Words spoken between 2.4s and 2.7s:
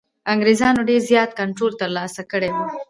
وو.